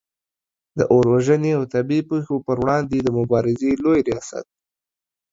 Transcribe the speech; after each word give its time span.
د 0.77 0.79
اور 0.91 1.05
وژنې 1.13 1.51
او 1.57 1.63
طبعې 1.73 1.99
پیښو 2.11 2.35
پر 2.47 2.57
وړاندې 2.63 2.97
د 3.01 3.07
مبارزې 3.17 3.71
لوي 3.83 4.01
ریاست 4.07 4.47